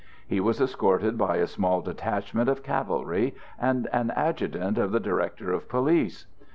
He 0.27 0.39
was 0.39 0.59
escorted 0.59 1.15
by 1.15 1.35
a 1.35 1.45
small 1.45 1.81
detachment 1.81 2.49
of 2.49 2.63
cavalry 2.63 3.35
and 3.59 3.85
an 3.93 4.09
adjutant 4.15 4.79
of 4.79 4.91
the 4.91 4.99
Director 4.99 5.51
of 5.53 5.69
Police. 5.69 6.25